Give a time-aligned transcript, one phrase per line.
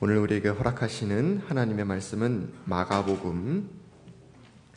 [0.00, 3.70] 오늘 우리에게 허락하시는 하나님의 말씀은 마가복음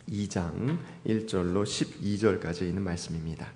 [0.07, 3.51] 2장 1절로 12절까지 있는 말씀입니다.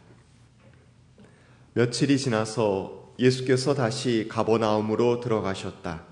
[1.74, 6.04] 며칠이 지나서 예수께서 다시 가버나움으로 들어가셨다.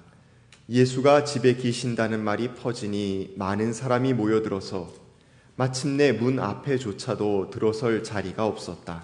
[0.70, 4.94] 예수가 집에 계신다는 말이 퍼지니 많은 사람이 모여들어서
[5.56, 9.04] 마침내 문 앞에조차도 들어설 자리가 없었다.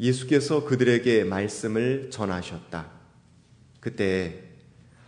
[0.00, 2.86] 예수께서 그들에게 말씀을 전하셨다.
[3.80, 4.53] 그때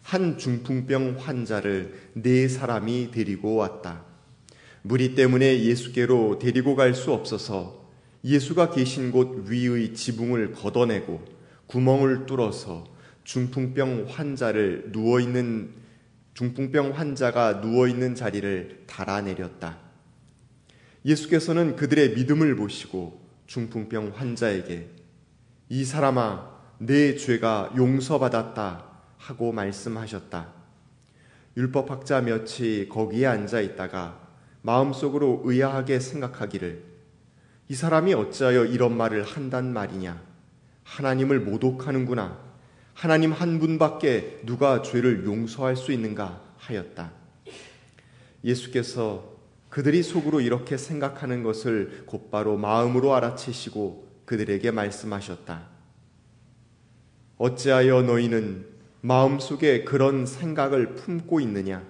[0.07, 4.05] 한 중풍병 환자를 네 사람이 데리고 왔다.
[4.83, 7.91] 무리 때문에 예수께로 데리고 갈 수 없어서
[8.23, 11.25] 예수가 계신 곳 위의 지붕을 걷어내고
[11.67, 12.85] 구멍을 뚫어서
[13.25, 15.71] 중풍병 환자를 누워 있는
[16.35, 19.77] 중풍병 환자가 누워 있는 자리를 달아내렸다.
[21.05, 24.89] 예수께서는 그들의 믿음을 보시고 중풍병 환자에게
[25.69, 30.49] 이 사람아 내 죄가 용서받았다 하고 말씀하셨다.
[31.57, 34.21] 율법학자 몇이 거기에 앉아 있다가
[34.63, 36.85] 마음속으로 의아하게 생각하기를
[37.69, 40.21] 이 사람이 어찌하여 이런 말을 한단 말이냐?
[40.85, 42.39] 하나님을 모독하는구나.
[42.95, 47.13] 하나님 한 분밖에 누가 죄를 용서할 수 있는가 하였다.
[48.45, 49.37] 예수께서
[49.69, 55.67] 그들이 속으로 이렇게 생각하는 것을 곧바로 마음으로 알아채시고 그들에게 말씀하셨다.
[57.39, 61.83] 어찌하여 너희는 마음속에 그런 생각을 품고 있느냐?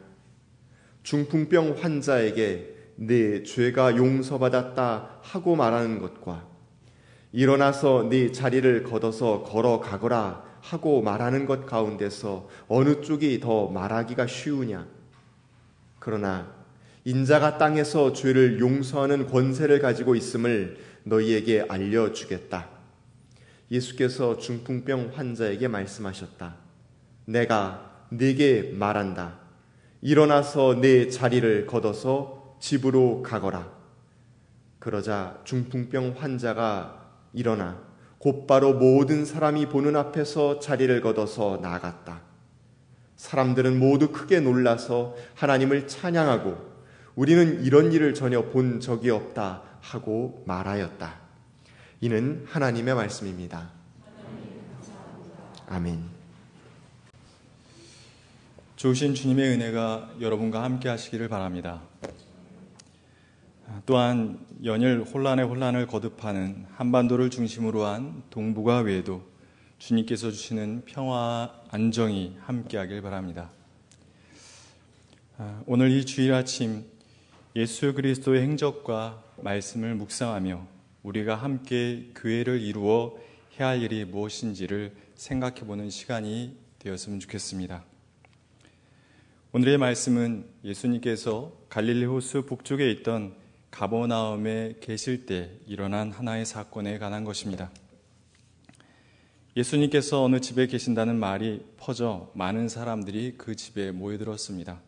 [1.02, 6.46] 중풍병 환자에게 네 죄가 용서받았다 하고 말하는 것과
[7.32, 14.86] 일어나서 네 자리를 걷어서 걸어가거라 하고 말하는 것 가운데서 어느 쪽이 더 말하기가 쉬우냐?
[15.98, 16.52] 그러나
[17.04, 22.68] 인자가 땅에서 죄를 용서하는 권세를 가지고 있음을 너희에게 알려주겠다.
[23.70, 26.65] 예수께서 중풍병 환자에게 말씀하셨다.
[27.26, 29.38] 내가 네게 말한다.
[30.00, 33.70] 일어나서 내 자리를 걷어서 집으로 가거라.
[34.78, 37.80] 그러자 중풍병 환자가 일어나
[38.18, 42.22] 곧바로 모든 사람이 보는 앞에서 자리를 걷어서 나갔다.
[43.16, 46.76] 사람들은 모두 크게 놀라서 하나님을 찬양하고
[47.14, 51.14] 우리는 이런 일을 전혀 본 적이 없다 하고 말하였다.
[52.00, 53.70] 이는 하나님의 말씀입니다.
[55.68, 56.15] 아멘.
[58.76, 61.82] 좋으신 주님의 은혜가 여러분과 함께 하시기를 바랍니다.
[63.86, 69.22] 또한 연일 혼란의 혼란을 거듭하는 한반도를 중심으로 한 동북아 외에도
[69.78, 73.50] 주님께서 주시는 평화 안정이 함께하길 바랍니다.
[75.64, 76.84] 오늘 이 주일 아침
[77.56, 80.66] 예수 그리스도의 행적과 말씀을 묵상하며
[81.02, 83.16] 우리가 함께 교회를 이루어
[83.58, 87.95] 해야 할 일이 무엇인지를 생각해 보는 시간이 되었으면 좋겠습니다.
[89.56, 93.34] 오늘의 말씀은 예수님께서 갈릴리 호수 북쪽에 있던
[93.70, 97.70] 가버나움에 계실 때 일어난 하나의 사건에 관한 것입니다.
[99.56, 104.78] 예수님께서 어느 집에 계신다는 말이 퍼져 많은 사람들이 그 집에 모여들었습니다.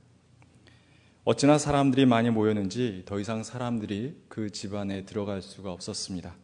[1.25, 6.37] 어찌나 사람들이 많이 모였는지 더 이상 사람들이 그 집 안에 들어갈 수가 없었습니다.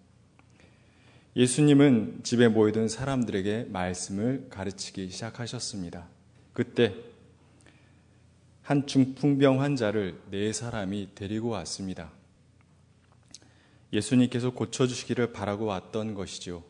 [1.37, 6.09] 예수님은 집에 모여든 사람들에게 말씀을 가르치기 시작하셨습니다.
[6.55, 6.95] 그때
[8.65, 12.11] 한 중풍병 환자를 네 사람이 데리고 왔습니다.
[13.93, 16.65] 예수님께서 고쳐주시기를 바라고 왔던 것이죠.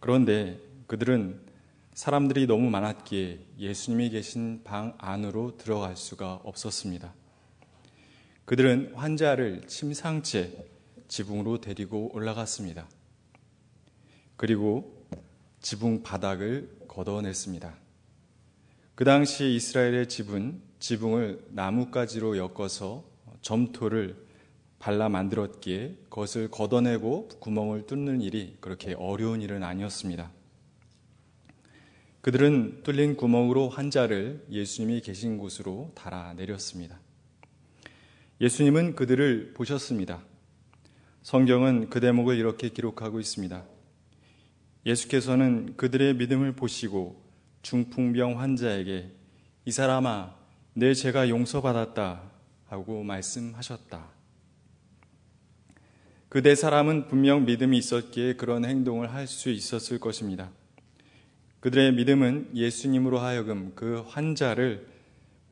[0.00, 1.38] 그런데 그들은
[1.92, 7.12] 사람들이 너무 많았기에 예수님이 계신 방 안으로 들어갈 수가 없었습니다.
[8.46, 10.64] 그들은 환자를 침상채
[11.06, 12.88] 지붕으로 데리고 올라갔습니다.
[14.38, 15.06] 그리고
[15.60, 17.76] 지붕 바닥을 걷어냈습니다.
[18.94, 23.04] 그 당시 이스라엘의 집은 지붕을 나뭇가지로 엮어서
[23.42, 24.16] 점토를
[24.78, 30.32] 발라 만들었기에 그것을 걷어내고 구멍을 뚫는 일이 그렇게 어려운 일은 아니었습니다.
[32.22, 36.98] 그들은 뚫린 구멍으로 환자를 예수님이 계신 곳으로 달아내렸습니다.
[38.40, 40.22] 예수님은 그들을 보셨습니다.
[41.22, 43.64] 성경은 그 대목을 이렇게 기록하고 있습니다.
[44.86, 47.22] 예수께서는 그들의 믿음을 보시고
[47.60, 49.12] 중풍병 환자에게
[49.66, 50.39] 이 사람아
[50.74, 52.22] 내 죄가 용서받았다
[52.66, 54.20] 하고 말씀하셨다.
[56.28, 60.50] 그네 사람은 분명 믿음이 있었기에 그런 행동을 할 수 있었을 것입니다.
[61.58, 64.86] 그들의 믿음은 예수님으로 하여금 그 환자를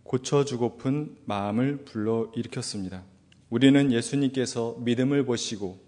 [0.04, 3.02] 고쳐주고픈 마음을 불러 일으켰습니다.
[3.50, 5.78] 우리는 예수님께서 믿음을 보시고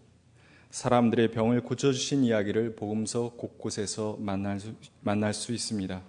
[0.70, 6.02] 사람들의 병을 고쳐주신 이야기를 복음서 곳곳에서 만날 수, 만날 수 있습니다.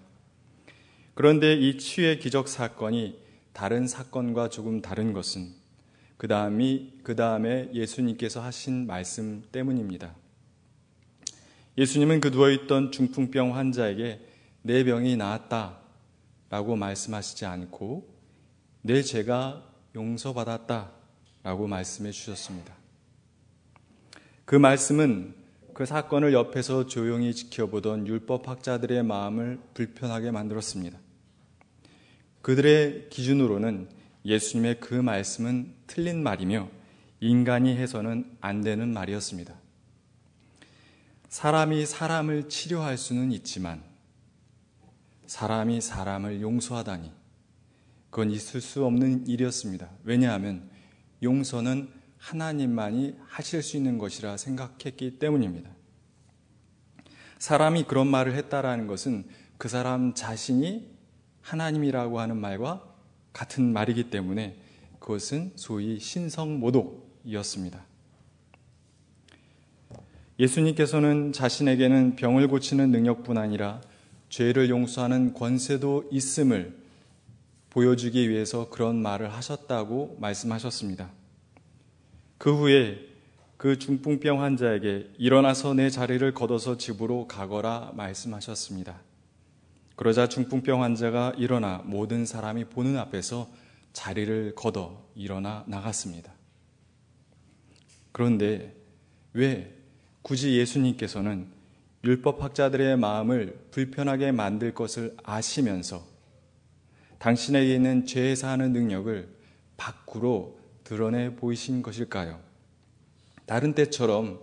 [1.21, 3.15] 그런데 이 치유의 기적 사건이
[3.53, 5.53] 다른 사건과 조금 다른 것은
[6.17, 10.15] 그 다음이 그 다음에 예수님께서 하신 말씀 때문입니다.
[11.77, 14.19] 예수님은 그 누워있던 중풍병 환자에게
[14.63, 15.77] 내 병이 나았다
[16.49, 18.11] 라고 말씀하시지 않고
[18.81, 19.63] 내 죄가
[19.93, 20.91] 용서받았다
[21.43, 22.73] 라고 말씀해 주셨습니다.
[24.45, 25.35] 그 말씀은
[25.75, 31.10] 그 사건을 옆에서 조용히 지켜보던 율법학자들의 마음을 불편하게 만들었습니다.
[32.41, 33.89] 그들의 기준으로는
[34.25, 36.69] 예수님의 그 말씀은 틀린 말이며
[37.19, 39.53] 인간이 해서는 안 되는 말이었습니다.
[41.29, 43.83] 사람이 사람을 치료할 수는 있지만
[45.27, 47.11] 사람이 사람을 용서하다니
[48.09, 49.89] 그건 있을 수 없는 일이었습니다.
[50.03, 50.69] 왜냐하면
[51.23, 55.71] 용서는 하나님만이 하실 수 있는 것이라 생각했기 때문입니다.
[57.39, 59.25] 사람이 그런 말을 했다라는 것은
[59.57, 60.91] 그 사람 자신이
[61.41, 62.83] 하나님이라고 하는 말과
[63.33, 64.57] 같은 말이기 때문에
[64.99, 67.83] 그것은 소위 신성모독이었습니다.
[70.39, 73.81] 예수님께서는 자신에게는 병을 고치는 능력뿐 아니라
[74.29, 76.79] 죄를 용서하는 권세도 있음을
[77.69, 81.09] 보여주기 위해서 그런 말을 하셨다고 말씀하셨습니다.
[82.37, 83.11] 그 후에
[83.57, 88.99] 그 중풍병 환자에게 일어나서 내 자리를 걷어서 집으로 가거라 말씀하셨습니다.
[90.01, 93.51] 그러자 중풍병 환자가 일어나 모든 사람이 보는 앞에서
[93.93, 96.33] 자리를 걷어 일어나 나갔습니다.
[98.11, 98.75] 그런데
[99.33, 99.77] 왜
[100.23, 101.45] 굳이 예수님께서는
[102.03, 106.03] 율법학자들의 마음을 불편하게 만들 것을 아시면서
[107.19, 109.29] 당신에게 있는 죄 사하는 능력을
[109.77, 112.39] 밖으로 드러내 보이신 것일까요?
[113.45, 114.39] 다른 때처럼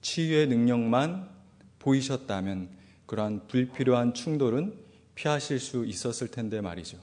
[0.00, 1.28] 치유의 능력만
[1.80, 2.68] 보이셨다면
[3.06, 4.81] 그러한 불필요한 충돌은
[5.14, 6.98] 피하실 수 있었을 텐데 말이죠.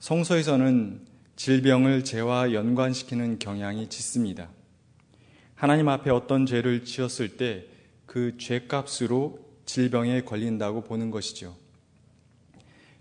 [0.00, 1.06] 성서에서는
[1.36, 4.48] 질병을 죄와 연관시키는 경향이 짙습니다.
[5.54, 7.78] 하나님 앞에 어떤 죄를 지었을 때
[8.08, 11.54] 그 죄값으로 질병에 걸린다고 보는 것이죠.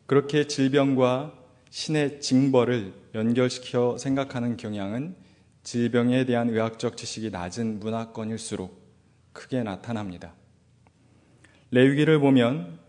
[0.06, 1.34] 그렇게 질병과
[1.70, 5.16] 신의 징벌을 연결시켜 생각하는 경향은
[5.64, 8.86] 질병에 대한 의학적 지식이 낮은 문화권일수록
[9.32, 10.34] 크게 나타납니다.
[11.72, 12.80] 레위기를 보면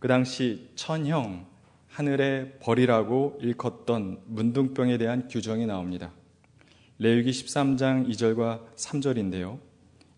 [0.00, 1.46] 그 당시 천형,
[1.88, 6.10] 하늘의 벌이라고 일컫던 문둥병에 대한 규정이 나옵니다.
[6.98, 9.60] 레위기 13장 2절과 3절인데요.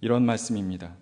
[0.01, 0.97] 이런 말씀입니다.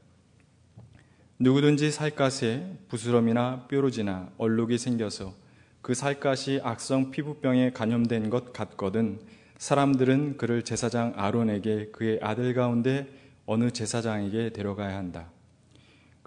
[1.39, 5.35] 누구든지 살갗에 부스럼이나 뾰루지나 얼룩이 생겨서
[5.83, 9.21] 그 살갗이 악성 피부병에 감염된 것 같거든
[9.59, 13.07] 사람들은 그를 제사장 아론에게 그의 아들 가운데
[13.47, 15.31] 어느 제사장에게 데려가야 한다.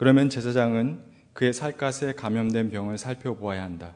[0.01, 0.99] 그러면 제사장은
[1.33, 3.93] 그의 살갗에 감염된 병을 살펴보아야 한다.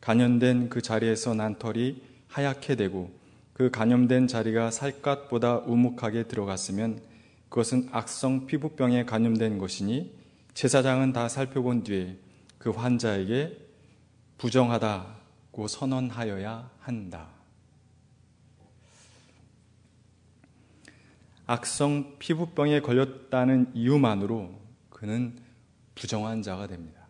[0.00, 3.12] 감염된 그 자리에서 난 털이 하얗게 되고
[3.52, 7.00] 그 감염된 자리가 살갗보다 우묵하게 들어갔으면
[7.48, 10.12] 그것은 악성 피부병에 감염된 것이니
[10.54, 12.16] 제사장은 다 살펴본 뒤에
[12.58, 13.56] 그 환자에게
[14.36, 17.28] 부정하다고 선언하여야 한다.
[21.46, 24.59] 악성 피부병에 걸렸다는 이유만으로
[25.00, 25.34] 그는
[25.94, 27.00] 부정한 자가 됩니다.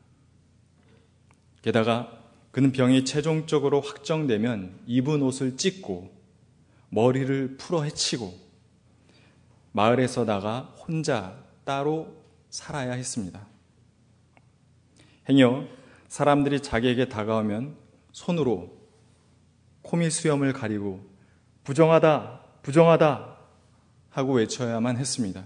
[1.60, 2.22] 게다가
[2.52, 6.16] 그는 병이 최종적으로 확정되면 입은 옷을 찢고
[6.90, 8.32] 머리를 풀어 헤치고
[9.72, 12.14] 마을에서 나가 혼자 따로
[12.48, 13.44] 살아야 했습니다.
[15.28, 15.66] 행여
[16.06, 17.76] 사람들이 자기에게 다가오면
[18.12, 18.72] 손으로
[19.82, 21.04] 코미 수염을 가리고
[21.64, 23.36] 부정하다, 부정하다
[24.10, 25.44] 하고 외쳐야만 했습니다.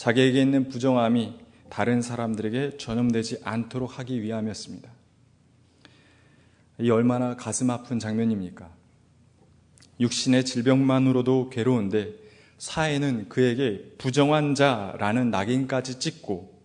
[0.00, 1.39] 자기에게 있는 부정함이
[1.70, 4.90] 다른 사람들에게 전염되지 않도록 하기 위함이었습니다.
[6.80, 8.70] 이 얼마나 가슴 아픈 장면입니까?
[10.00, 12.14] 육신의 질병만으로도 괴로운데
[12.58, 16.60] 사회는 그에게 부정한 자라는 낙인까지 찍고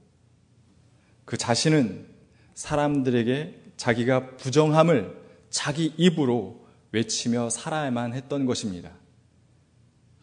[1.26, 2.08] 그 자신은
[2.54, 5.16] 사람들에게 자기가 부정함을
[5.50, 8.92] 자기 입으로 외치며 살아야만 했던 것입니다.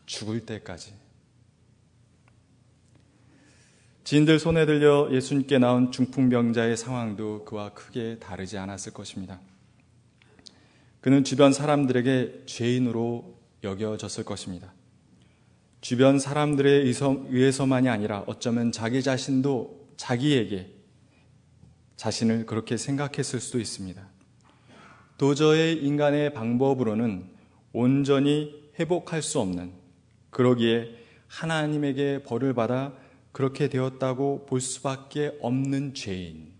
[0.07, 1.01] 죽을 때까지.
[4.12, 9.40] 지인들 손에 들려 예수님께 나온 중풍병자의 상황도 그와 크게 다르지 않았을 것입니다.
[11.00, 14.75] 그는 주변 사람들에게 죄인으로 여겨졌을 것입니다.
[15.81, 16.85] 주변 사람들에
[17.31, 20.71] 의해서만이 아니라 어쩌면 자기 자신도 자기에게
[21.97, 24.07] 자신을 그렇게 생각했을 수도 있습니다.
[25.16, 27.31] 도저히 인간의 방법으로는
[27.73, 29.73] 온전히 회복할 수 없는
[30.28, 32.92] 그러기에 하나님에게 벌을 받아
[33.33, 36.53] 그렇게 되었다고 볼 수밖에 없는 죄인.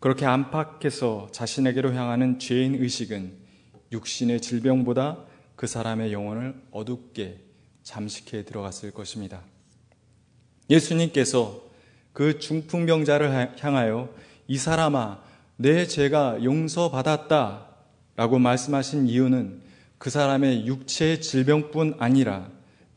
[0.00, 3.32] 그렇게 안팎에서 자신에게로 향하는 죄인 의식은
[3.92, 7.40] 육신의 질병보다 그 사람의 영혼을 어둡게
[7.84, 9.42] 잠식해 들어갔을 것입니다.
[10.68, 11.62] 예수님께서
[12.12, 14.12] 그 중풍병자를 향하여
[14.48, 15.22] 이 사람아,
[15.56, 17.68] 내 죄가 용서받았다
[18.16, 19.62] 라고 말씀하신 이유는
[19.98, 22.50] 그 사람의 육체의 질병뿐 아니라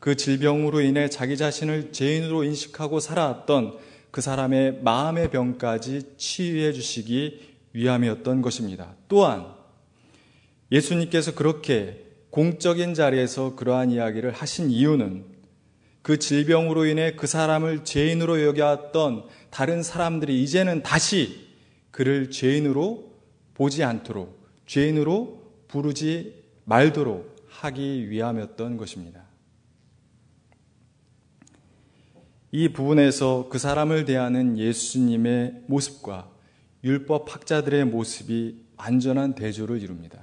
[0.06, 3.76] 그 질병으로 인해 자기 자신을 죄인으로 인식하고 살아왔던
[4.12, 7.40] 그 사람의 마음의 병까지 치유해 주시기
[7.74, 8.94] 위함이었던 것입니다.
[9.08, 9.48] 또한
[10.72, 15.26] 예수님께서 그렇게 공적인 자리에서 그러한 이야기를 하신 이유는
[16.04, 21.48] 그 질병으로 인해 그 사람을 죄인으로 여겨왔던 다른 사람들이 이제는 다시
[21.90, 23.12] 그를 죄인으로
[23.56, 29.25] 보지 않도록 죄인으로 부르지 말도록 하기 위함이었던 것입니다.
[32.58, 36.32] 이 부분에서 그 사람을 대하는 예수님의 모습과
[36.86, 40.22] 율법 학자들의 모습이 완전한 대조를 이룹니다.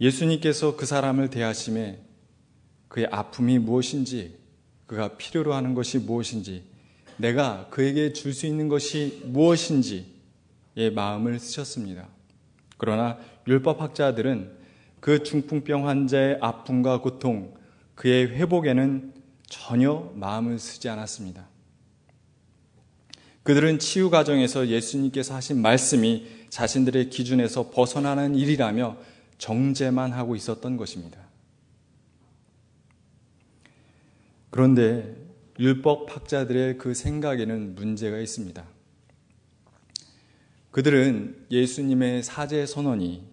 [0.00, 2.00] 예수님께서 그 사람을 대하심에
[2.88, 4.36] 그의 아픔이 무엇인지,
[4.86, 6.64] 그가 필요로 하는 것이 무엇인지,
[7.18, 10.06] 내가 그에게 줄 수 있는 것이 무엇인지의
[10.92, 12.08] 마음을 쓰셨습니다.
[12.78, 13.16] 그러나
[13.46, 14.56] 율법학자들은
[14.98, 17.54] 그 중풍병 환자의 아픔과 고통,
[17.94, 19.15] 그의 회복에는
[19.46, 21.46] 전혀 마음을 쓰지 않았습니다.
[23.42, 28.96] 그들은 치유 과정에서 예수님께서 하신 말씀이 자신들의 기준에서 벗어나는 일이라며
[29.38, 31.20] 정제만 하고 있었던 것입니다.
[34.50, 35.16] 그런데
[35.58, 38.64] 율법 학자들의 그 생각에는 문제가 있습니다.
[40.70, 43.24] 그들은 예수님의 사제 선언이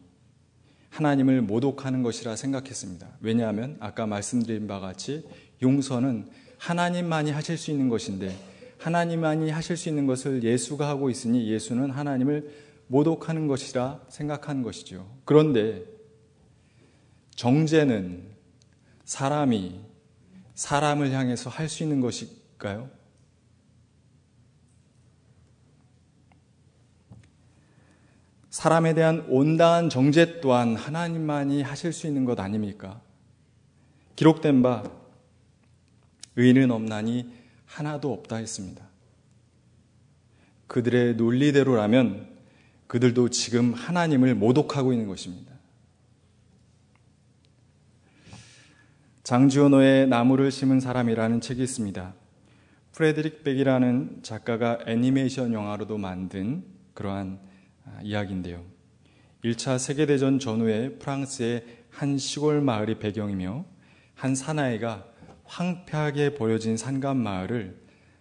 [0.89, 3.17] 하나님을 모독하는 것이라 생각했습니다.
[3.19, 5.27] 왜냐하면 아까 말씀드린 바 같이
[5.63, 6.27] 용서는
[6.59, 8.37] 하나님만이 하실 수 있는 것인데
[8.77, 12.51] 하나님만이 하실 수 있는 것을 예수가 하고 있으니 예수는 하나님을
[12.87, 15.09] 모독하는 것이라 생각하는 것이죠.
[15.25, 15.83] 그런데
[17.35, 18.23] 정죄는
[19.05, 19.79] 사람이
[20.53, 22.89] 사람을 향해서 할 수 있는 것일까요?
[28.49, 33.01] 사람에 대한 온다한 정죄 또한 하나님만이 하실 수 있는 것 아닙니까?
[34.15, 34.83] 기록된 바
[36.35, 37.31] 의인은 없나니
[37.65, 38.87] 하나도 없다 했습니다.
[40.67, 42.33] 그들의 논리대로라면
[42.87, 45.53] 그들도 지금 하나님을 모독하고 있는 것입니다.
[49.23, 52.13] 장지호노의 나무를 심은 사람이라는 책이 있습니다.
[52.91, 56.63] 프레드릭 백이라는 작가가 애니메이션 영화로도 만든
[56.93, 57.39] 그러한
[57.85, 58.63] 아, 이야기인데요.
[59.43, 63.65] 1차 세계대전 전후에 프랑스의 한 시골 마을이 배경이며
[64.13, 65.05] 한 사나이가
[65.53, 67.79] 황폐하게 버려진 산간 마을을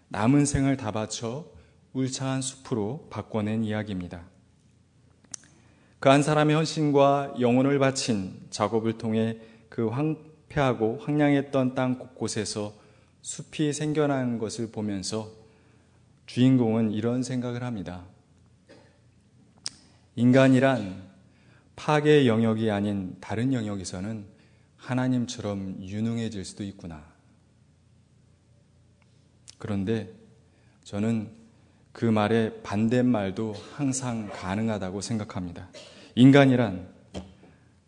[0.08, 1.46] 남은 생을 다 바쳐
[1.94, 4.24] 울창한 숲으로 바꿔낸 이야기입니다.
[5.98, 9.38] 그 한 사람의 헌신과 영혼을 바친 작업을 통해
[9.70, 12.74] 그 황폐하고 황량했던 땅 곳곳에서
[13.22, 15.30] 숲이 생겨난 것을 보면서
[16.26, 18.04] 주인공은 이런 생각을 합니다.
[20.16, 21.02] 인간이란
[21.76, 24.26] 파괴의 영역이 아닌 다른 영역에서는
[24.76, 27.11] 하나님처럼 유능해질 수도 있구나.
[29.62, 30.12] 그런데
[30.82, 31.30] 저는
[31.92, 35.68] 그 말의 반대말도 항상 가능하다고 생각합니다.
[36.16, 36.88] 인간이란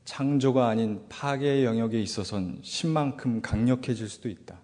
[0.04, 4.61] 창조가 아닌 파괴의 영역에 있어선 신만큼 강력해질 수도 있다.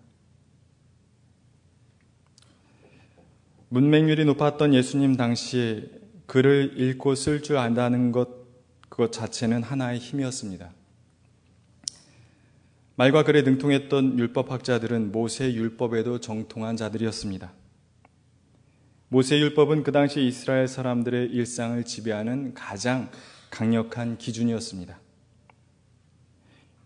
[3.71, 5.91] 문맹률이 높았던 예수님 당시에
[6.27, 8.29] 글을 읽고 쓸 줄 안다는 것,
[8.89, 10.73] 그것 자체는 하나의 힘이었습니다.
[13.01, 17.51] 말과 글에 능통했던 율법학자들은 모세 율법에도 정통한 자들이었습니다.
[19.09, 23.11] 모세 율법은 그 당시 이스라엘 사람들의 일상을 지배하는 가장
[23.49, 25.01] 강력한 기준이었습니다.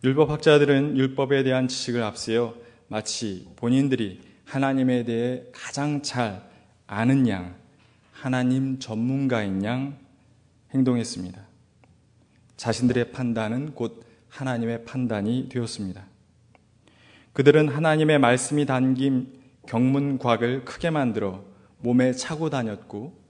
[0.05, 6.49] 율법학자들은 율법에 대한 지식을 앞세워 마치 본인들이 하나님에 대해 가장 잘
[6.87, 7.57] 아는 양,
[8.13, 9.99] 하나님 전문가인 양
[10.73, 11.45] 행동했습니다.
[12.57, 14.04] 자신들의 판단은 곧
[14.35, 16.05] 하나님의 판단이 되었습니다.
[17.33, 19.33] 그들은 하나님의 말씀이 담긴
[19.67, 21.45] 경문곽을 크게 만들어
[21.79, 23.25] 몸에 차고 다녔고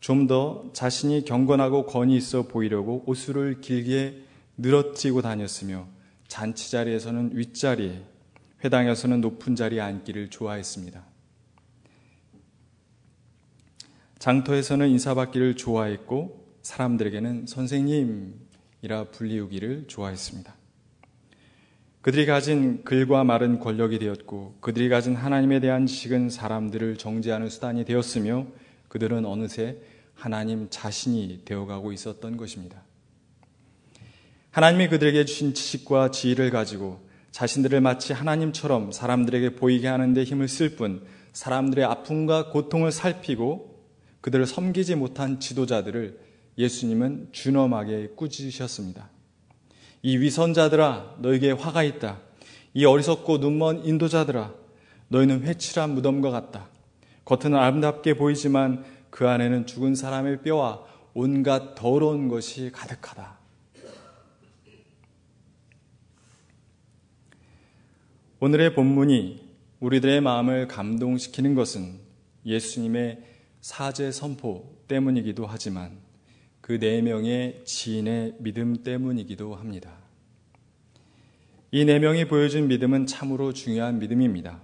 [0.00, 4.22] 좀 더 자신이 경건하고 권위 있어 보이려고 옷을 길게
[4.58, 5.86] 늘어뜨리고 다녔으며
[6.28, 8.02] 잔치 자리에서는 윗자리에
[8.62, 11.02] 회당에서는 높은 자리에 앉기를 좋아했습니다.
[14.18, 18.43] 장터에서는 인사받기를 좋아했고 사람들에게는 선생님
[18.84, 20.54] 이라 불리우기를 좋아했습니다.
[22.02, 28.46] 그들이 가진 글과 말은 권력이 되었고 그들이 가진 하나님에 대한 지식은 사람들을 정죄하는 수단이 되었으며
[28.88, 29.78] 그들은 어느새
[30.12, 32.82] 하나님 자신이 되어가고 있었던 것입니다.
[34.50, 40.76] 하나님이 그들에게 주신 지식과 지혜를 가지고 자신들을 마치 하나님처럼 사람들에게 보이게 하는 데 힘을 쓸
[40.76, 43.82] 뿐 사람들의 아픔과 고통을 살피고
[44.20, 49.10] 그들을 섬기지 못한 지도자들을 예수님은 준엄하게 꾸짖으셨습니다.
[50.02, 52.20] 이 위선자들아 너에게 화가 있다.
[52.74, 54.54] 이 어리석고 눈먼 인도자들아
[55.08, 56.68] 너희는 회칠한 무덤과 같다.
[57.24, 60.84] 겉은 아름답게 보이지만 그 안에는 죽은 사람의 뼈와
[61.14, 63.38] 온갖 더러운 것이 가득하다.
[68.40, 69.42] 오늘의 본문이
[69.80, 71.98] 우리들의 마음을 감동시키는 것은
[72.44, 73.22] 예수님의
[73.60, 76.03] 사제 선포 때문이기도 하지만
[76.64, 79.98] 그 네 명의 지인의 믿음 때문이기도 합니다.
[81.70, 84.62] 이 네 명이 보여준 믿음은 참으로 중요한 믿음입니다.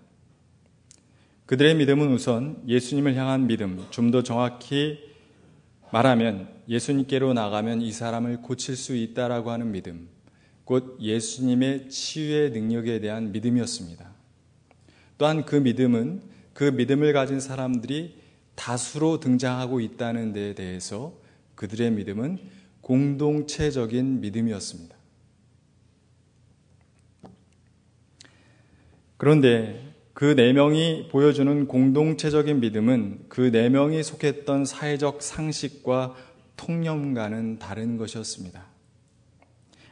[1.45, 4.99] 그들의 믿음은 우선 예수님을 향한 믿음, 좀 더 정확히
[5.93, 10.09] 말하면 예수님께로 나가면 이 사람을 고칠 수 있다라고 하는 믿음,
[10.65, 14.11] 곧 예수님의 치유의 능력에 대한 믿음이었습니다.
[15.19, 16.23] 또한 그 믿음은
[16.55, 18.15] 그 믿음을 가진 사람들이
[18.55, 21.20] 다수로 등장하고 있다는 데에 대해서
[21.61, 22.39] 그들의 믿음은
[22.81, 24.97] 공동체적인 믿음이었습니다.
[29.19, 36.17] 그런데 그 네 명이 보여주는 공동체적인 믿음은 그 네 명이 속했던 사회적 상식과
[36.57, 38.65] 통념과는 다른 것이었습니다.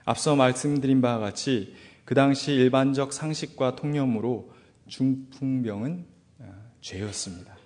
[0.06, 1.74] 앞서 말씀드린 바와 같이
[2.06, 4.50] 그 당시 일반적 상식과 통념으로
[4.86, 6.06] 중풍병은
[6.38, 7.58] 어, 죄였습니다.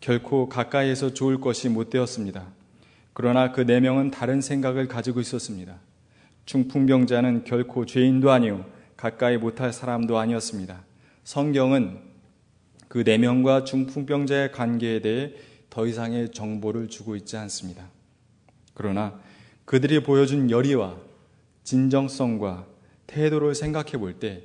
[0.00, 2.58] 결코 가까이에서 좋을 것이 못 되었습니다.
[3.12, 5.78] 그러나 그 네 명은 다른 생각을 가지고 있었습니다.
[6.46, 8.64] 중풍병자는 결코 죄인도 아니요
[8.96, 10.82] 가까이 못할 사람도 아니었습니다.
[11.24, 11.98] 성경은
[12.88, 15.32] 그 네 명과 중풍병자의 관계에 대해
[15.68, 17.88] 더 이상의 정보를 주고 있지 않습니다.
[18.74, 19.20] 그러나
[19.64, 20.96] 그들이 보여준 열의와
[21.62, 22.66] 진정성과
[23.06, 24.42] 태도를 생각해 볼 때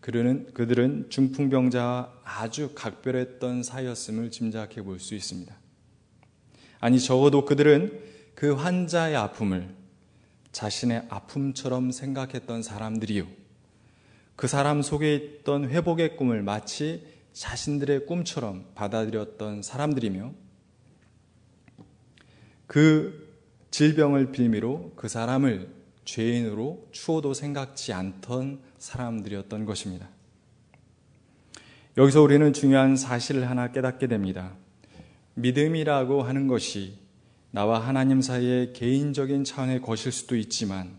[0.00, 5.52] 그들은, 그들은 중풍병자와 아주 각별했던 사이였음을 짐작해 볼 수 있습니다.
[6.80, 8.00] 아니, 적어도 그들은
[8.34, 9.74] 그 환자의 아픔을
[10.52, 13.26] 자신의 아픔처럼 생각했던 사람들이요.
[14.36, 20.32] 그 사람 속에 있던 회복의 꿈을 마치 자신들의 꿈처럼 받아들였던 사람들이며
[22.66, 23.28] 그
[23.70, 25.68] 질병을 빌미로 그 사람을
[26.04, 30.08] 죄인으로 추호도 생각지 않던 사람들이었던 것입니다.
[31.96, 34.54] 여기서 우리는 중요한 사실을 하나 깨닫게 됩니다.
[35.38, 36.98] 믿음이라고 하는 것이
[37.50, 40.96] 나와 하나님 사이의 개인적인 차원의 것일 수도 있지만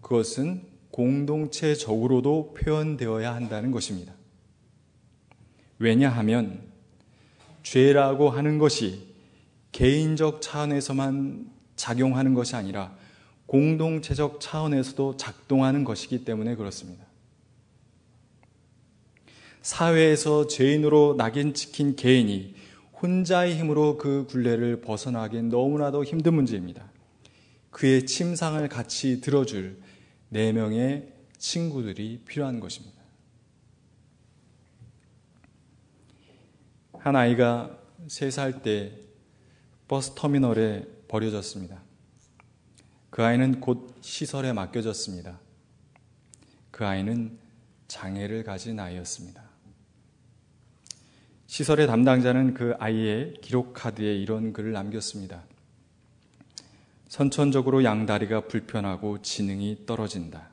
[0.00, 4.12] 그것은 공동체적으로도 표현되어야 한다는 것입니다.
[5.78, 6.62] 왜냐하면
[7.62, 9.08] 죄라고 하는 것이
[9.72, 12.94] 개인적 차원에서만 작용하는 것이 아니라
[13.46, 17.04] 공동체적 차원에서도 작동하는 것이기 때문에 그렇습니다.
[19.62, 22.54] 사회에서 죄인으로 낙인 찍힌 개인이
[23.02, 26.88] 혼자의 힘으로 그 굴레를 벗어나기엔 너무나도 힘든 문제입니다.
[27.70, 29.80] 그의 침상을 같이 들어줄
[30.28, 33.02] 네 명의 친구들이 필요한 것입니다.
[36.98, 38.92] 한 아이가 세 살 때
[39.88, 41.82] 버스 터미널에 버려졌습니다.
[43.10, 45.38] 그 아이는 곧 시설에 맡겨졌습니다.
[46.70, 47.38] 그 아이는
[47.88, 49.41] 장애를 가진 아이였습니다.
[51.52, 55.42] 시설의 담당자는 그 아이의 기록 카드에 이런 글을 남겼습니다.
[57.08, 60.48] 선천적으로 양다리가 불편하고 지능이 떨어진다.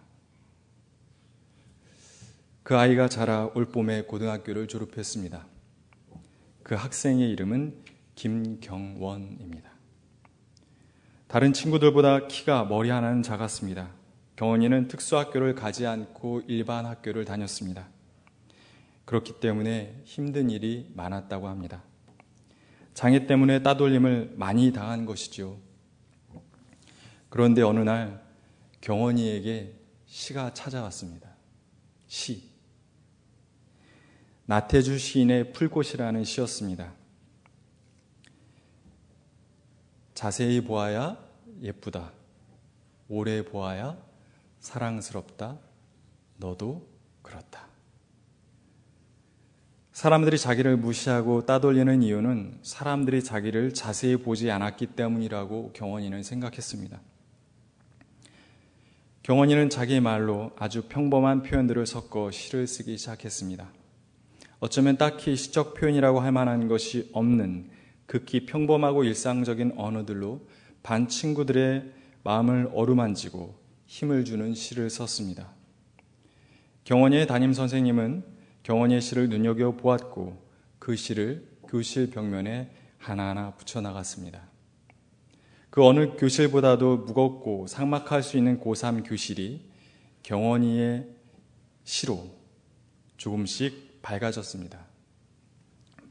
[2.64, 5.48] 그 아이가 자라 올 봄에 고등학교를 졸업했습니다.
[6.64, 7.76] 그 학생의 이름은
[8.16, 9.72] 김경원입니다.
[11.30, 13.90] 다른 친구들보다 키가 머리 하나는 작았습니다.
[14.36, 17.88] 경원이는 특수학교를 가지 않고 일반 학교를 다녔습니다.
[19.10, 21.82] 그렇기 때문에 힘든 일이 많았다고 합니다.
[22.94, 25.58] 장애 때문에 따돌림을 많이 당한 것이죠.
[27.28, 28.24] 그런데 어느 날
[28.82, 29.74] 경원이에게
[30.06, 31.28] 시가 찾아왔습니다.
[32.06, 32.52] 시.
[34.46, 36.94] 나태주 시인의 풀꽃이라는 시였습니다.
[40.14, 41.18] 자세히 보아야
[41.64, 42.12] 예쁘다.
[43.08, 43.98] 오래 보아야
[44.60, 45.58] 사랑스럽다.
[46.38, 46.88] 너도
[47.24, 47.69] 그렇다.
[50.00, 57.02] 사람들이 자기를 무시하고 따돌리는 이유는 사람들이 자기를 자세히 보지 않았기 때문이라고 경원이는 생각했습니다.
[59.24, 63.70] 경원이는 자기 말로 아주 평범한 표현들을 섞어 시를 쓰기 시작했습니다.
[64.62, 67.70] 어쩌면 딱히 시적 표현이라고 할 만한 것이 없는
[68.06, 70.48] 극히 평범하고 일상적인 언어들로
[70.82, 71.92] 반 친구들의
[72.24, 73.54] 마음을 어루만지고
[73.86, 75.50] 힘을 주는 시를 썼습니다.
[76.86, 78.39] 경원의 담임 선생님은
[78.70, 80.38] 경원의 시를 눈여겨 보았고
[80.78, 84.44] 그 시를 교실 벽면에 하나하나 붙여 나갔습니다.
[85.72, 89.66] 그 어느 교실보다도 무겁고 삭막할 수 있는 고3 교실이
[90.22, 91.08] 경원이의
[91.84, 92.30] 시로
[93.18, 94.86] 조금씩 밝아졌습니다.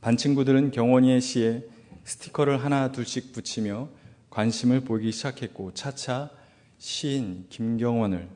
[0.01, 1.62] 반 친구들은 경원이의 시에
[2.03, 3.88] 스티커를 하나 둘씩 붙이며
[4.31, 6.33] 관심을 보이기 시작했고 차차
[6.79, 8.29] 시인 김경원을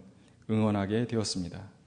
[0.49, 1.82] 응원하게 되었습니다.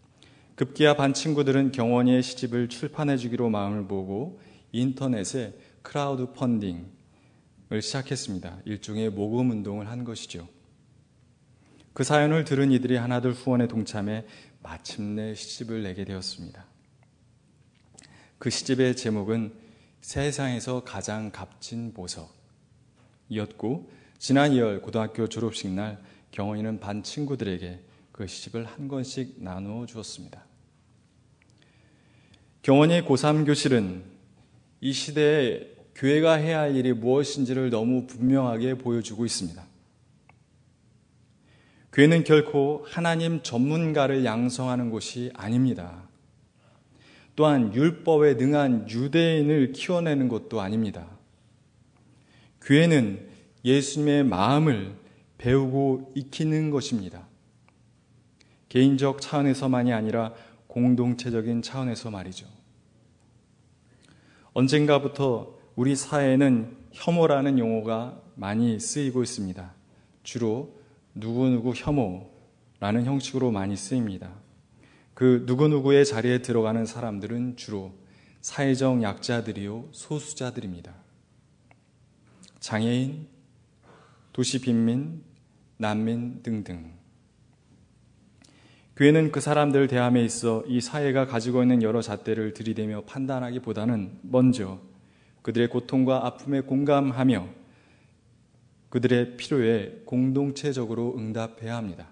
[0.56, 4.40] 급기야 반 친구들은 경원이의 시집을 출판해 주기로 마음을 모으고
[4.72, 8.60] 인터넷에 크라우드 펀딩을 시작했습니다.
[8.64, 10.48] 일종의 모금 운동을 한 것이죠.
[11.94, 14.26] 그 사연을 들은 이들이 하나둘 후원에 동참해
[14.64, 16.66] 마침내 시집을 내게 되었습니다.
[18.38, 19.54] 그 시집의 제목은
[20.00, 21.94] 세상에서 가장 값진
[23.30, 30.45] 보석이었고 지난 2월 고등학교 졸업식 날 경원이는 반 친구들에게 그 시집을 한 권씩 나누어 주었습니다.
[32.66, 34.02] 경원이의 고3 교실은
[34.82, 39.64] 이 시대에 교회가 해야 할 일이 무엇인지를 너무 분명하게 보여주고 있습니다.
[41.94, 46.10] 교회는 결코 하나님 전문가를 양성하는 곳이 아닙니다.
[47.36, 51.06] 또한 율법에 능한 유대인을 키워내는 것도 아닙니다.
[52.62, 53.28] 교회는
[53.64, 54.96] 예수님의 마음을
[55.38, 57.28] 배우고 익히는 것입니다.
[58.70, 60.34] 개인적 차원에서만이 아니라
[60.66, 62.55] 공동체적인 차원에서 말이죠.
[64.56, 69.74] 언젠가부터 우리 사회에는 혐오라는 용어가 많이 쓰이고 있습니다.
[70.24, 70.80] 주로
[71.14, 74.32] 누구누구 혐오라는 형식으로 많이 쓰입니다.
[75.14, 77.92] 그 누구누구의 자리에 들어가는 사람들은 주로
[78.40, 80.94] 사회적 약자들이요, 소수자들입니다.
[82.62, 83.28] 장애인,
[84.32, 85.22] 도시 빈민,
[85.76, 86.94] 난민 등등.
[88.98, 94.80] 교회는 그 사람들을 대함에 있어 이 사회가 가지고 있는 여러 잣대를 들이대며 판단하기보다는 먼저
[95.42, 97.46] 그들의 고통과 아픔에 공감하며
[98.90, 102.08] 그들의 필요에 공동체적으로 응답해야 합니다.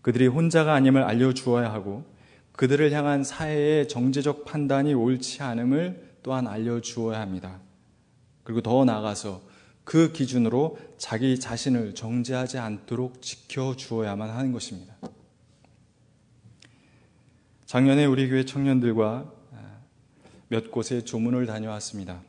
[0.00, 2.04] 그들이 혼자가 아님을 알려주어야 하고
[2.52, 7.58] 그들을 향한 사회의 정제적 판단이 옳지 않음을 또한 알려주어야 합니다.
[8.44, 9.42] 그리고 더 나아가서
[9.82, 14.94] 그 기준으로 자기 자신을 정죄하지 않도록 지켜주어야만 하는 것입니다.
[17.66, 19.28] 작년에 우리 교회 청년들과
[20.46, 22.22] 몇 곳에 조문을 다녀왔습니다.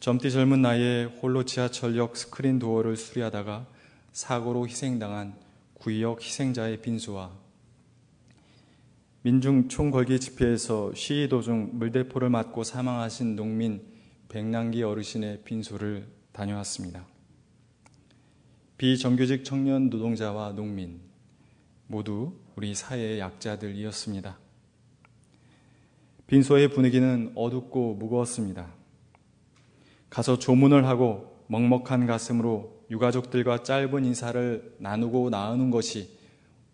[0.00, 3.66] 젊디 젊은 나이에 홀로 지하철역 스크린 도어를 수리하다가
[4.12, 5.34] 사고로 희생당한
[5.74, 7.30] 구역 희생자의 빈소와
[9.20, 13.82] 민중 총궐기 집회에서 시위 도중 물대포를 맞고 사망하신 농민
[14.30, 17.06] 백남기 어르신의 빈소를 다녀왔습니다.
[18.78, 21.00] 비정규직 청년 노동자와 농민
[21.86, 24.38] 모두 우리 사회의 약자들이었습니다.
[26.26, 28.72] 빈소의 분위기는 어둡고 무거웠습니다.
[30.08, 36.10] 가서 조문을 하고 먹먹한 가슴으로 유가족들과 짧은 인사를 나누고 나누는 것이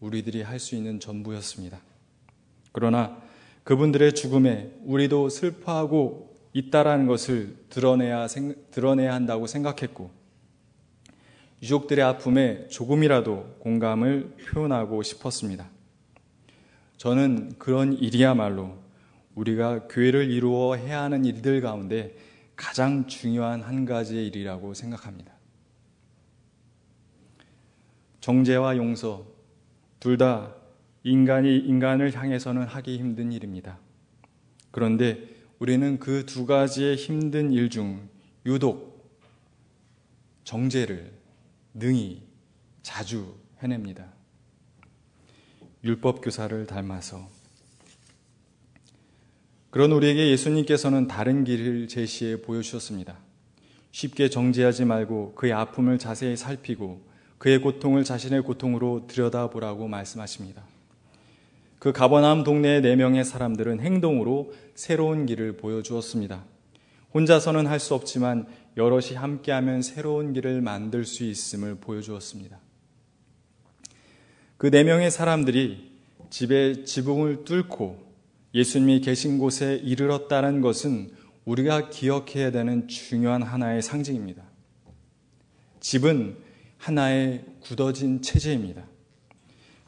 [0.01, 1.81] 우리들이 할 수 있는 전부였습니다.
[2.73, 3.21] 그러나
[3.65, 8.27] 그분들의 죽음에 우리도 슬퍼하고 있다라는 것을 드러내야,
[8.71, 10.11] 드러내야 한다고 생각했고,
[11.63, 15.69] 유족들의 아픔에 조금이라도 공감을 표현하고 싶었습니다.
[16.97, 18.79] 저는 그런 일이야말로
[19.35, 22.17] 우리가 교회를 이루어 해야 하는 일들 가운데
[22.57, 25.33] 가장 중요한 한 가지의 일이라고 생각합니다.
[28.21, 29.27] 정죄와 용서
[29.99, 30.55] 둘 다
[31.03, 33.79] 인간이 인간을 향해서는 하기 힘든 일입니다.
[34.71, 35.27] 그런데
[35.59, 38.09] 우리는 그 두 가지의 힘든 일 중
[38.45, 39.11] 유독
[40.45, 41.20] 정죄를
[41.75, 42.23] 능히
[42.83, 44.07] 자주 해냅니다.
[45.85, 47.29] 율법 교사를 닮아서
[49.71, 53.19] 그런 우리에게 예수님께서는 다른 길을 제시해 보여주셨습니다.
[53.93, 60.63] 쉽게 정죄하지 말고 그의 아픔을 자세히 살피고 그의 고통을 자신의 고통으로 들여다보라고 말씀하십니다.
[61.79, 66.45] 그 가버나움 동네의 네 명의 사람들은 행동으로 새로운 길을 보여주었습니다.
[67.15, 72.59] 혼자서는 할 수 없지만 여럿이 함께하면 새로운 길을 만들 수 있음을 보여주었습니다.
[74.57, 75.91] 그 네 명의 사람들이
[76.29, 77.99] 집에 지붕을 뚫고
[78.55, 81.11] 예수님이 계신 곳에 이르렀다는 것은
[81.45, 84.43] 우리가 기억해야 되는 중요한 하나의 상징입니다.
[85.81, 86.37] 집은
[86.77, 88.85] 하나의 굳어진 체제입니다.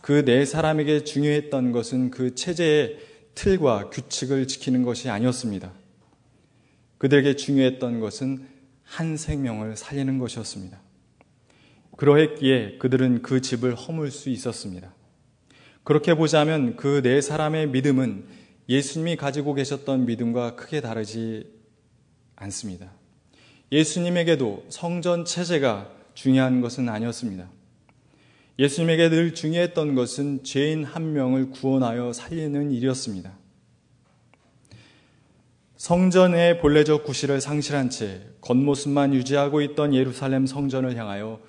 [0.00, 2.98] 그 네 사람에게 중요했던 것은 그 체제의
[3.34, 5.72] 틀과 규칙을 지키는 것이 아니었습니다.
[6.98, 8.51] 그들에게 중요했던 것은
[8.92, 10.78] 한 생명을 살리는 것이었습니다.
[11.96, 14.94] 그러했기에 그들은 그 집을 허물 수 있었습니다.
[15.82, 18.26] 그렇게 보자면 그 네 사람의 믿음은
[18.68, 21.50] 예수님이 가지고 계셨던 믿음과 크게 다르지
[22.36, 22.92] 않습니다.
[23.72, 27.48] 예수님에게도 성전 체제가 중요한 것은 아니었습니다.
[28.58, 33.32] 예수님에게 늘 중요했던 것은 죄인 한 명을 구원하여 살리는 일이었습니다.
[35.82, 41.40] 성전의 본래적 구실을 상실한 채 겉모습만 유지하고 있던 예루살렘 성전을 향하여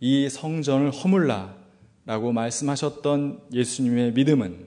[0.00, 1.56] 이 성전을 허물라
[2.04, 4.66] 라고 말씀하셨던 예수님의 믿음은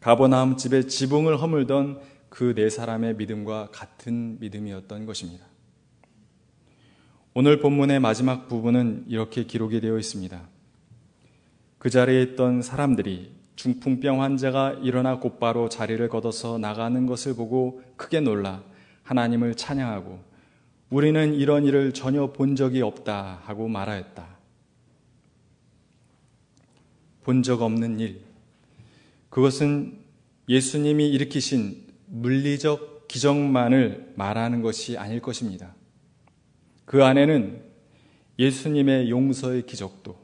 [0.00, 5.46] 가버나움 집의 지붕을 허물던 그 네 사람의 믿음과 같은 믿음이었던 것입니다.
[7.32, 10.38] 오늘 본문의 마지막 부분은 이렇게 기록이 되어 있습니다.
[11.78, 18.62] 그 자리에 있던 사람들이 중풍병 환자가 일어나 곧바로 자리를 걷어서 나가는 것을 보고 크게 놀라
[19.02, 20.18] 하나님을 찬양하고
[20.90, 24.26] 우리는 이런 일을 전혀 본 적이 없다 하고 말하였다.
[27.22, 28.20] 본 적 없는 일.
[29.30, 29.98] 그것은
[30.48, 35.74] 예수님이 일으키신 물리적 기적만을 말하는 것이 아닐 것입니다.
[36.84, 37.62] 그 안에는
[38.38, 40.16] 예수님의 용서의 기적도,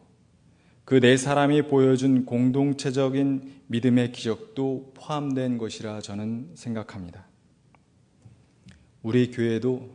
[0.88, 7.26] 그 네 사람이 보여준 공동체적인 믿음의 기적도 포함된 것이라 저는 생각합니다.
[9.02, 9.94] 우리 교회도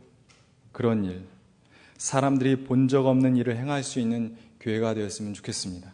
[0.70, 1.24] 그런 일,
[1.96, 5.92] 사람들이 본 적 없는 일을 행할 수 있는 교회가 되었으면 좋겠습니다.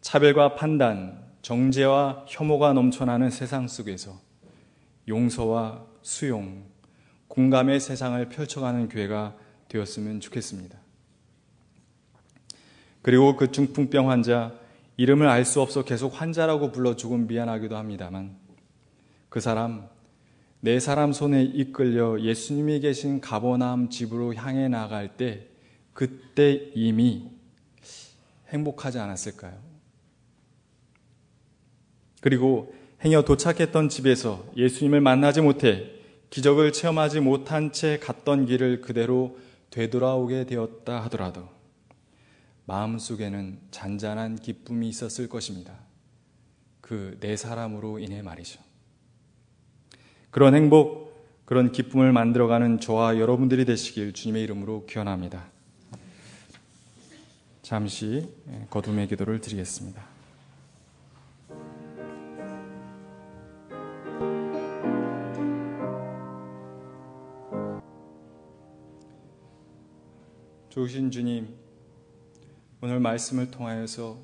[0.00, 4.20] 차별과 판단, 정죄와 혐오가 넘쳐나는 세상 속에서
[5.06, 6.64] 용서와 수용,
[7.28, 9.36] 공감의 세상을 펼쳐가는 교회가
[9.68, 10.81] 되었으면 좋겠습니다.
[13.02, 14.54] 그리고 그 중풍병 환자,
[14.96, 18.36] 이름을 알 수 없어 계속 환자라고 불러 조금 미안하기도 합니다만
[19.28, 19.88] 그 사람,
[20.60, 25.48] 네 사람 손에 이끌려 예수님이 계신 가버나움 집으로 향해 나갈 때
[25.92, 27.30] 그때 이미
[28.50, 29.54] 행복하지 않았을까요?
[32.20, 32.72] 그리고
[33.04, 35.90] 행여 도착했던 집에서 예수님을 만나지 못해
[36.30, 39.36] 기적을 체험하지 못한 채 갔던 길을 그대로
[39.70, 41.48] 되돌아오게 되었다 하더라도
[42.66, 45.74] 마음속에는 잔잔한 기쁨이 있었을 것입니다.
[46.80, 48.60] 그네 사람으로 인해 말이죠.
[50.30, 51.12] 그런 행복,
[51.44, 55.46] 그런 기쁨을 만들어가는 저와 여러분들이 되시길 주님의 이름으로 기원합니다.
[57.62, 58.28] 잠시
[58.70, 60.02] 거둠의 기도를 드리겠습니다.
[70.70, 71.61] 좋으신 주님,
[72.84, 74.18] 오늘 말씀을 통하여서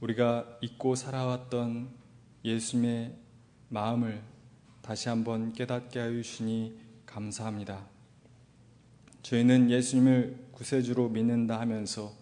[0.00, 1.90] 우리가 잊고 살아왔던
[2.44, 3.14] 예수님의
[3.68, 4.20] 마음을
[4.82, 7.86] 다시 한번 깨닫게 하여 주시니 감사합니다.
[9.22, 12.12] 저희는 예수님을 구세주로 믿는다 하면서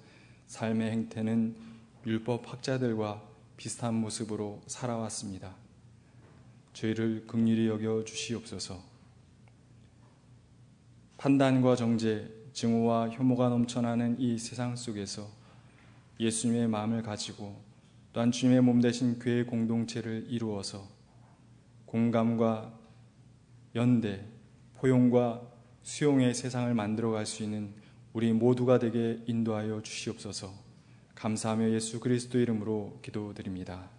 [0.47, 1.57] 삶의 행태는
[2.05, 3.23] 율법 학자들과
[3.57, 5.57] 비슷한 모습으로 살아왔습니다.
[6.75, 8.79] 저희를 극률히 여겨 주시옵소서.
[11.17, 15.29] 판단과 정죄, 증오와 혐오가 넘쳐나는 이 세상 속에서
[16.21, 17.61] 예수님의 마음을 가지고
[18.13, 20.89] 또한 주님의 몸 대신 교회 공동체를 이루어서
[21.85, 22.73] 공감과
[23.75, 24.25] 연대,
[24.77, 25.43] 포용과
[25.83, 27.75] 수용의 세상을 만들어 갈 수 있는
[28.13, 30.55] 우리 모두가 되게 인도하여 주시옵소서
[31.17, 33.94] 감사하며 예수 그리스도 이름으로 기도드립니다.